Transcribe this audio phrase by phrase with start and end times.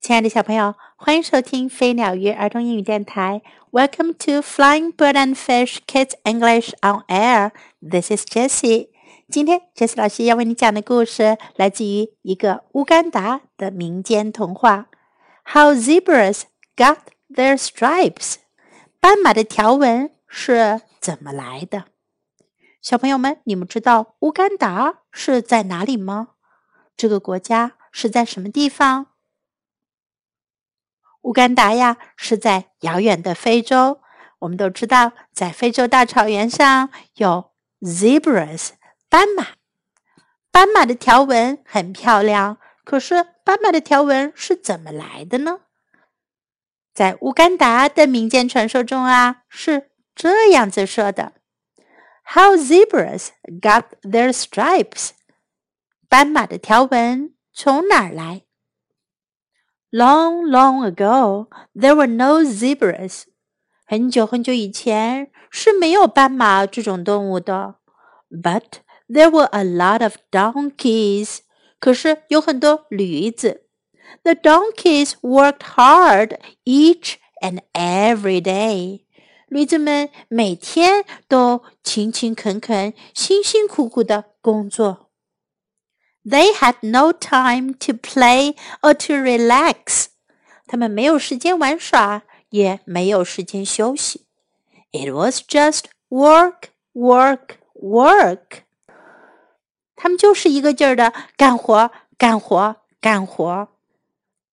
[0.00, 3.40] 亲爱的小朋友，欢迎收听飞鸟鱼儿童英语电台。
[3.70, 7.52] Welcome to Flying Bird and Fish Kids English on Air.
[7.80, 8.88] This is Jessie.
[9.30, 14.88] 今天 Jessie 老师要为你讲的故事来自于一个乌干达的民间童话。
[15.44, 16.42] How zebras
[16.76, 16.98] got
[17.32, 18.38] their stripes？
[18.98, 21.84] 斑马的条纹是怎么来的？
[22.80, 26.30] 小朋友们，你们知道乌干达是在哪里吗？
[26.96, 29.06] 这个国家是在什么地方？
[31.20, 34.00] 乌干达呀，是在遥远的非洲。
[34.40, 38.70] 我们都知道，在非洲大草原上有 zebras
[39.08, 39.50] 斑马。
[40.50, 45.60] 斑马的条纹很漂亮，可是斑马的条纹是怎么来的呢？
[46.92, 51.34] 在乌干达的民间传说中啊，是这样子说的
[52.24, 53.28] ：How zebras
[53.60, 55.10] got their stripes？
[56.08, 58.43] 斑马的条纹从哪儿来？
[59.89, 63.23] Long, long ago, there were no zebras.
[63.85, 67.75] 很久很久以前是没有斑马这种动物的。
[68.29, 71.39] But there were a lot of donkeys.
[71.79, 73.63] 可是有很多驴子。
[74.23, 79.05] The donkeys worked hard each and every day.
[79.47, 85.09] 驴子们每天都勤勤恳恳、辛辛苦苦的工作。
[86.25, 90.07] they had no time to play or to relax.
[90.67, 94.25] 他们没有时间玩耍，也没有时间休息。
[94.91, 98.63] It was just work, work, work.
[99.95, 103.69] 他们就是一个劲儿的干活，干活，干活。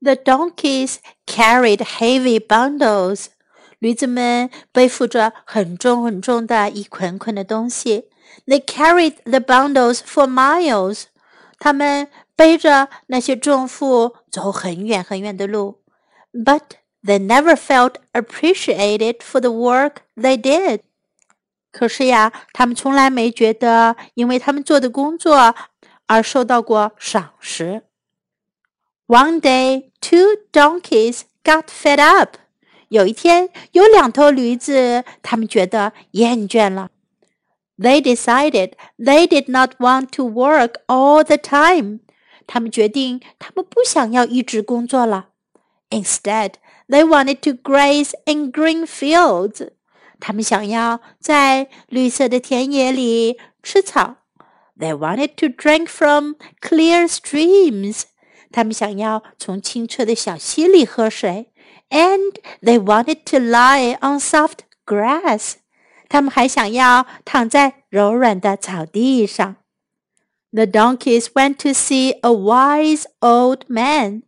[0.01, 3.27] The donkeys carried heavy bundles.
[3.79, 8.09] 驴子们背负着很重很重的一捆捆的东西。
[8.47, 11.05] They carried the bundles for miles.
[11.60, 15.82] 他们背着那些重负走很远很远的路
[16.34, 16.62] ，but
[17.04, 20.80] they never felt appreciated for the work they did。
[21.72, 25.54] 可是呀，他们从来没觉得因为他们做的工作
[26.08, 27.84] 而受到过赏识。
[29.06, 32.38] One day, two donkeys got fed up。
[32.88, 36.90] 有一天，有两头驴子，他们觉得厌倦了。
[37.79, 42.01] They decided they did not want to work all the time.
[42.47, 45.31] 他们决定，他们不想要一直工作了。
[45.91, 46.55] Instead,
[46.89, 49.71] they wanted to graze in green fields.
[50.21, 54.17] 他们想要在绿色的田野里吃草。
[54.79, 58.05] They wanted to drink from clear streams.
[58.51, 61.51] 他们想要从清澈的小溪里喝水。
[61.91, 65.55] And they wanted to lie on soft grass.
[66.09, 69.57] 他们还想要躺在柔软的草地上。
[70.53, 74.23] The donkeys went to see a wise old man.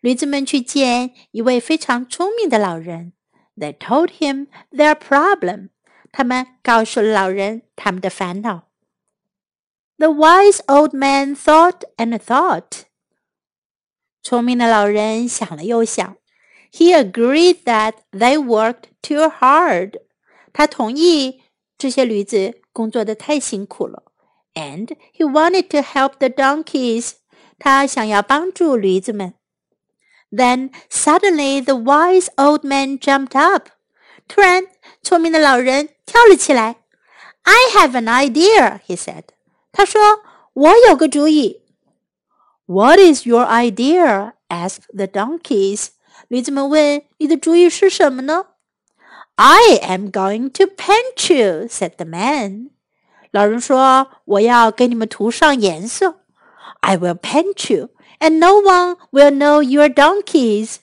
[0.00, 3.12] 驴子们去见一位非常聪明的老人。
[3.56, 5.70] They told him their problem.
[6.10, 8.68] 他们告诉了老人他们的烦恼。
[9.98, 12.82] The wise old man thought and thought.
[14.22, 16.16] 聪明的老人想了又想。
[16.72, 20.00] He agreed that they worked too hard.
[20.53, 21.41] 他同意
[21.77, 24.03] 这些驴子工作的太辛苦了
[24.53, 27.13] ，and he wanted to help the donkeys。
[27.59, 29.33] 他想要帮助驴子们。
[30.31, 33.69] Then suddenly the wise old man jumped up。
[34.27, 34.67] 突然，
[35.01, 36.77] 聪明的老人跳了起来。
[37.43, 39.23] I have an idea, he said。
[39.71, 40.01] 他说
[40.53, 41.61] ：“我有个主意。”
[42.65, 44.33] What is your idea?
[44.47, 45.89] asked the donkeys。
[46.27, 48.47] 驴子们问：“你的主意是什么呢？”
[49.36, 52.70] I am going to paint you," said the man.
[53.30, 56.20] 老人说：“我要给你们涂上颜色。”
[56.80, 60.76] I will paint you, and no one will know you're donkeys.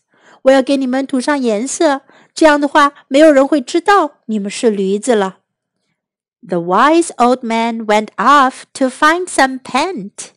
[0.44, 2.01] 我要给你们涂上颜色，
[2.33, 5.39] 这样的话，没有人会知道你们是驴子了。
[6.47, 10.29] The wise old man went off to find some paint.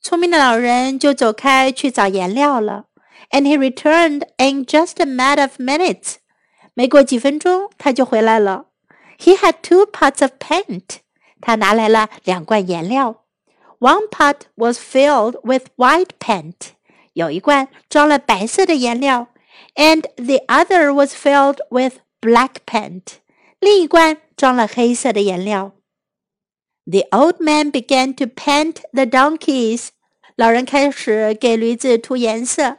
[0.00, 2.84] 聪明的老人就走开去找颜料了。
[3.30, 6.16] And he returned in just a matter of minutes.
[6.74, 8.66] 没过几分钟，他就回来了。
[9.18, 10.98] He had two pots of paint.
[11.40, 13.24] 他拿来了两罐颜料。
[13.78, 16.72] One pot was filled with white paint.
[17.12, 19.28] 有一罐装了白色的颜料，
[19.74, 23.18] and the other was filled with black paint.
[23.60, 25.72] 另一罐装了黑色的颜料。
[26.86, 29.88] The old man began to paint the donkeys.
[30.36, 32.78] 老人开始给驴子涂颜色。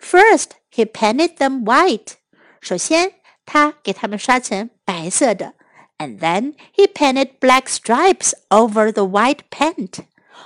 [0.00, 2.14] First, he painted them white.
[2.60, 3.12] 首先，
[3.48, 5.54] 他给它们刷成白色的，
[5.98, 10.00] and then he painted black stripes over the white paint。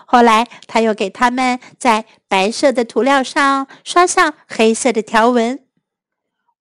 [0.06, 5.60] 后来他又给他们在白色的涂料上刷上黑色的条纹。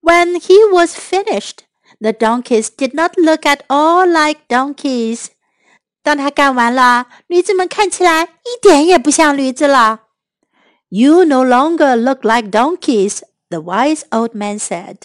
[0.01, 1.59] When he was finished,
[1.99, 5.27] the donkeys did not look at all like donkeys.
[6.03, 10.03] 当他干完了，驴子们看起来一点也不像驴子了。
[10.89, 13.19] You no longer look like donkeys,
[13.49, 14.99] the wise old man said.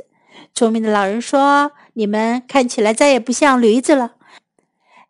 [0.56, 4.14] 聪明的老人说：“你们看起来再也不像驴子了。”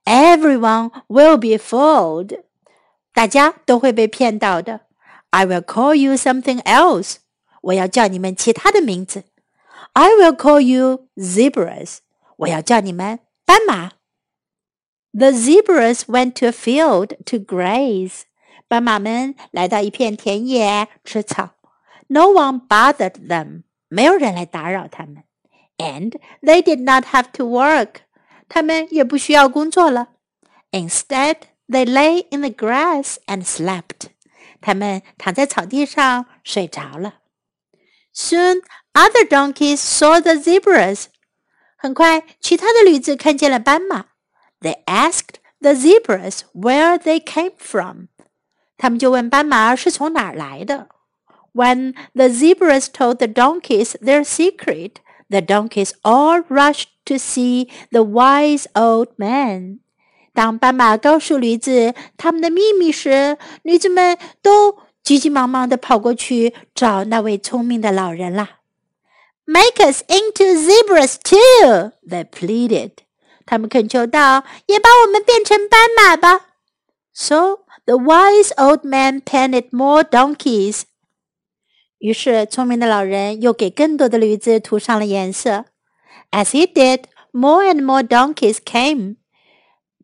[0.05, 2.43] Everyone will be fooled.
[3.13, 4.81] 大家都会被骗到的。
[5.31, 7.17] I will call you something else.
[7.63, 9.25] 我要叫你们其他的名字。
[9.93, 11.99] I will call you zebras.
[12.39, 13.93] 我要叫你们斑马。
[15.13, 18.23] The zebras went to a field to graze.
[18.67, 21.51] 斑马们来到一片田野吃草。
[22.09, 23.63] No one bothered them.
[23.89, 25.23] 没有人来打扰他们。
[25.79, 28.03] And they did not have to work.
[28.49, 30.09] 他们也不需要工作了。
[30.71, 31.37] Instead,
[31.69, 34.11] they lay in the grass and slept.
[34.61, 37.15] 他们躺在草地上睡着了。
[38.15, 38.63] Soon,
[38.93, 41.07] other donkeys saw the zebras.
[41.77, 44.07] 很快，其他的驴子看见了斑马。
[44.61, 48.07] they asked the zebras where they came from.
[48.77, 50.89] 他们就问斑马是从哪儿来的。
[51.53, 54.97] When the zebras told the donkeys their secret,
[55.29, 59.81] the donkeys all rushed to see the wise old man.
[60.35, 68.61] 当斑马告诉驴子他们的秘密时，驴子们都急急忙忙地跑过去找那位聪明的老人啦。
[69.45, 72.93] Make us into zebras too, they pleaded.
[73.45, 76.47] 他们恳求道：“也把我们变成斑马吧。”
[77.13, 80.85] So the wise old man painted more donkeys.
[82.00, 85.66] 于是，聪明的老人又给更多的驴子涂上了颜色。
[86.32, 89.16] As he did, more and more donkeys came.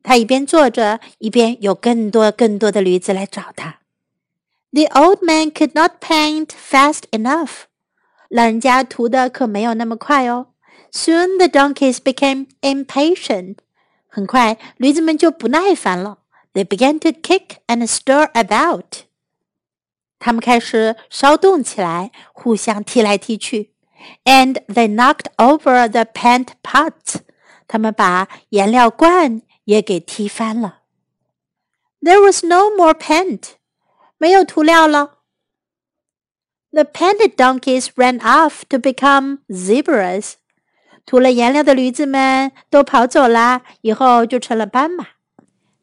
[0.01, 3.79] 他一边坐着，一边有更多更多的驴子来找他。
[4.71, 7.65] The old man could not paint fast enough.
[8.29, 10.47] 老人家涂的可没有那么快哦。
[10.91, 13.57] Soon the donkeys became impatient.
[14.07, 16.19] 很快，驴子们就不耐烦了。
[16.53, 19.03] They began to kick and stir about.
[20.23, 23.73] 他们开始骚动起来，互相踢来踢去。
[24.23, 27.15] And they knocked over the paint pots.
[27.67, 30.79] 他们把颜料罐也给踢翻了。
[32.01, 33.55] There was no more paint.
[34.17, 35.19] 没有涂料了。
[36.71, 40.35] The painted donkeys ran off to become zebras.
[41.05, 45.05] 涂了颜料的驴子们都跑走了，以后就成了斑马。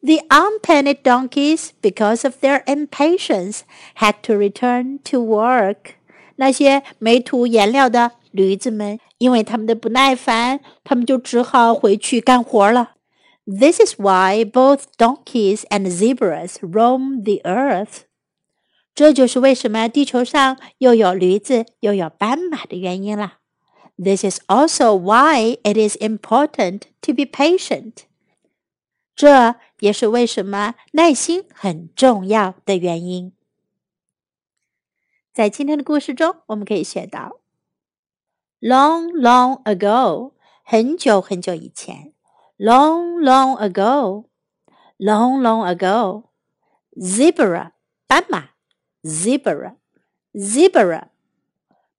[0.02, 3.60] The unpainted donkeys, because of their impatience,
[3.96, 5.94] had to return to work.
[6.36, 12.92] 那些没涂颜料的驴子们，因为他们的不耐烦，他们就只好回去干活了。
[13.46, 18.02] This is why both donkeys and zebras roam the earth.
[18.94, 23.34] 这就是为什么地球上又有驴子又有斑马的原因了。
[23.96, 28.04] this is also why it is important to be patient.
[29.14, 33.33] 这 也是为什么耐心很重要的原因。
[35.33, 37.41] 在今天的故事中，我们可以学到
[38.59, 40.33] ：long, long ago，
[40.63, 42.13] 很久很久以前
[42.57, 44.27] ；long, long ago,
[44.97, 46.25] long, long ago,
[46.95, 47.71] zebra，
[48.07, 48.51] 斑马
[49.03, 49.75] ；zebra,
[50.33, 51.09] zebra,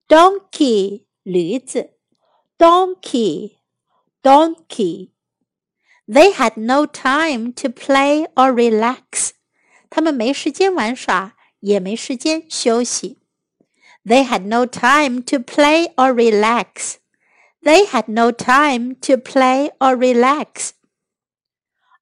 [0.09, 1.05] donkey。
[1.25, 1.93] 驴子
[2.59, 3.59] ，donkey,
[4.25, 5.12] donkey.
[6.08, 9.32] They had no time to play or relax.
[9.90, 13.20] 他们没时间玩耍，也没时间休息。
[14.06, 16.96] They had no time to play or relax.
[17.62, 20.70] They had no time to play or relax.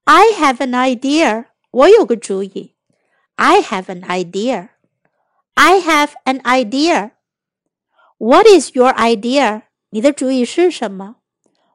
[0.03, 1.45] I have an idea.
[1.71, 2.75] 我有个主意。
[3.35, 4.69] I have an idea.
[5.55, 7.11] I have an idea.
[8.17, 9.63] What is your idea?
[9.89, 11.15] 你的主意是什么？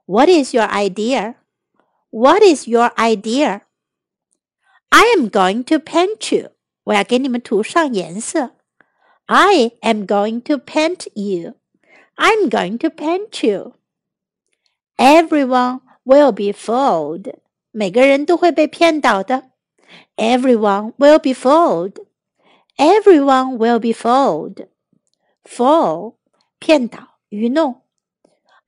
[0.07, 1.35] What is your idea?
[2.15, 3.63] What is your idea?
[4.91, 6.51] I am going to paint you.
[6.85, 8.57] 我要给你们涂上颜色。
[9.27, 11.55] I am going to paint you.
[12.17, 13.75] I'm going to paint you.
[14.97, 17.35] Everyone will be fooled.
[17.71, 19.51] 每个人都会被骗倒的。
[20.17, 22.05] Everyone will be fooled.
[22.77, 24.67] Everyone will be fooled.
[25.45, 26.17] Fool
[26.59, 27.83] 骗倒、愚弄。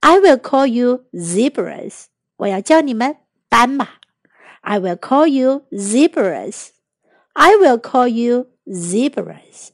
[0.00, 2.05] I will call you zebras，
[2.37, 3.17] 我要叫你们
[3.50, 3.88] 斑马。
[4.62, 6.72] I will call you zebras.
[7.36, 9.72] I will call you zebras.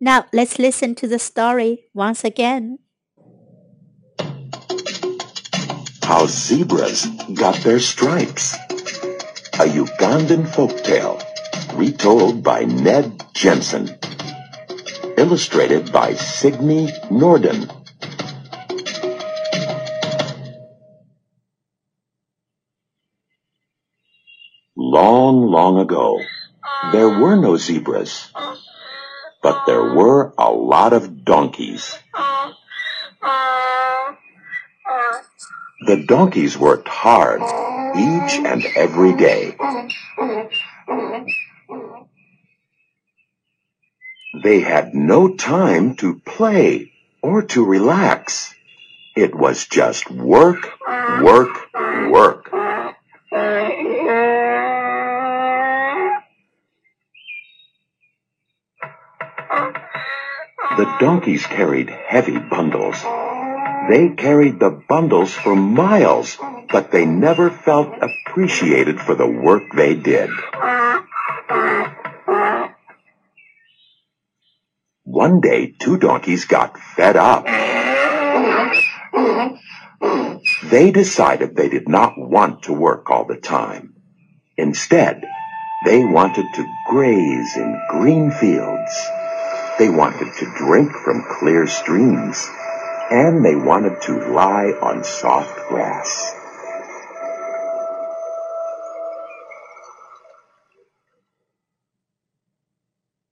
[0.00, 2.78] Now let's listen to the story once again.
[6.02, 8.56] How zebras got their stripes.
[9.58, 11.18] a Ugandan folktale,
[11.74, 13.90] retold by Ned Jensen.
[15.16, 17.66] Illustrated by Signe Norden.
[24.98, 26.20] Long, long ago,
[26.90, 28.32] there were no zebras,
[29.40, 31.96] but there were a lot of donkeys.
[35.86, 37.42] The donkeys worked hard
[37.94, 39.56] each and every day.
[44.42, 46.90] They had no time to play
[47.22, 48.52] or to relax.
[49.14, 50.72] It was just work,
[51.22, 51.54] work,
[52.10, 52.57] work.
[60.78, 63.02] The donkeys carried heavy bundles.
[63.88, 66.38] They carried the bundles for miles,
[66.70, 70.30] but they never felt appreciated for the work they did.
[75.02, 77.44] One day, two donkeys got fed up.
[80.62, 83.94] They decided they did not want to work all the time.
[84.56, 85.24] Instead,
[85.84, 88.92] they wanted to graze in green fields.
[89.78, 92.48] They wanted to drink from clear streams.
[93.10, 96.34] And they wanted to lie on soft grass.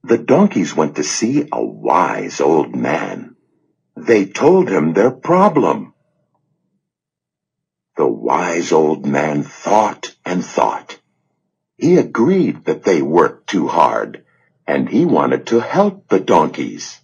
[0.03, 3.35] The donkeys went to see a wise old man.
[3.97, 5.93] They told him their problem.
[7.97, 10.97] The wise old man thought and thought.
[11.77, 14.23] He agreed that they worked too hard,
[14.67, 16.99] and he wanted to help the donkeys.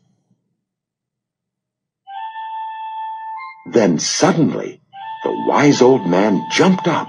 [3.71, 4.81] Then suddenly,
[5.23, 7.07] the wise old man jumped up.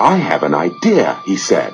[0.00, 1.72] I have an idea, he said.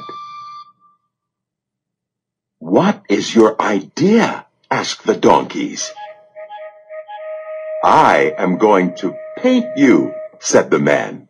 [2.58, 4.46] What is your idea?
[4.70, 5.92] asked the donkeys.
[7.84, 11.28] I am going to paint you, said the man.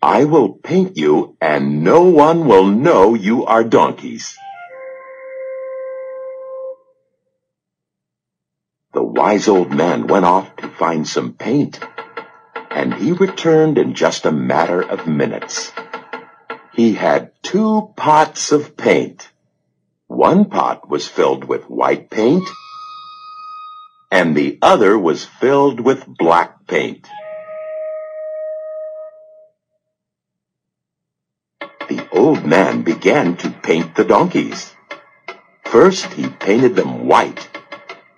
[0.00, 4.36] I will paint you, and no one will know you are donkeys.
[8.92, 11.80] The wise old man went off to find some paint,
[12.70, 15.72] and he returned in just a matter of minutes.
[16.74, 19.30] He had two pots of paint.
[20.08, 22.46] One pot was filled with white paint,
[24.10, 27.08] and the other was filled with black paint.
[31.88, 34.74] The old man began to paint the donkeys.
[35.64, 37.48] First he painted them white,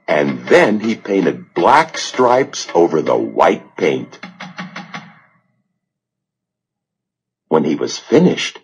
[0.06, 4.18] and then he painted black stripes over the white paint.
[7.49, 8.58] When he was finished,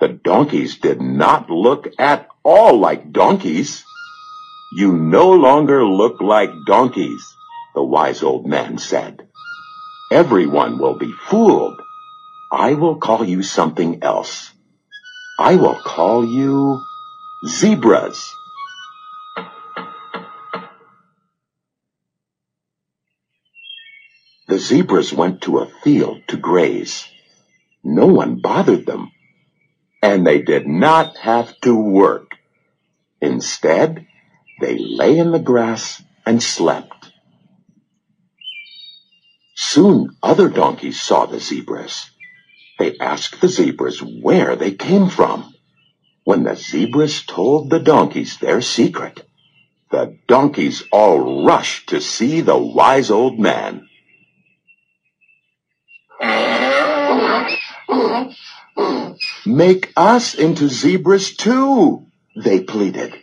[0.00, 3.84] the donkeys did not look at all like donkeys.
[4.72, 7.24] You no longer look like donkeys,
[7.74, 9.28] the wise old man said.
[10.10, 11.80] Everyone will be fooled.
[12.52, 14.52] I will call you something else.
[15.38, 16.80] I will call you
[17.46, 18.34] zebras.
[24.64, 27.06] Zebras went to a field to graze.
[27.82, 29.10] No one bothered them
[30.04, 32.32] and they did not have to work.
[33.22, 34.06] Instead,
[34.60, 37.10] they lay in the grass and slept.
[39.54, 42.10] Soon other donkeys saw the zebras.
[42.78, 45.54] They asked the zebras where they came from.
[46.24, 49.26] When the zebras told the donkeys their secret,
[49.90, 53.88] the donkeys all rushed to see the wise old man.
[59.46, 63.14] Make us into zebras too, they pleaded.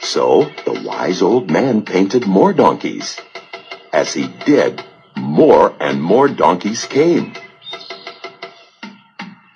[0.00, 3.20] So the wise old man painted more donkeys.
[3.92, 4.84] As he did,
[5.16, 7.34] more and more donkeys came.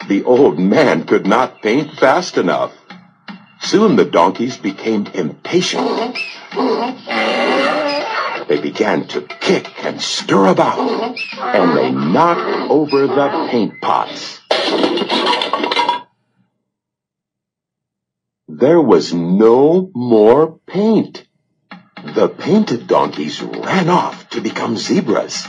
[0.09, 2.73] The old man could not paint fast enough.
[3.61, 6.17] Soon the donkeys became impatient.
[8.49, 14.40] They began to kick and stir about, and they knocked over the paint pots.
[18.49, 21.26] There was no more paint.
[22.14, 25.47] The painted donkeys ran off to become zebras.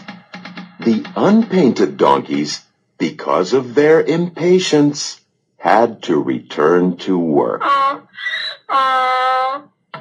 [0.82, 2.66] The unpainted donkeys,
[2.98, 5.22] because of their impatience,
[5.56, 7.64] had to return to work.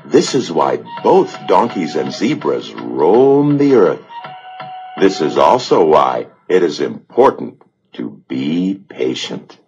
[0.05, 4.02] This is why both donkeys and zebras roam the earth.
[4.99, 7.62] This is also why it is important
[7.95, 9.59] to be patient.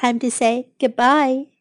[0.00, 1.59] Time to say goodbye。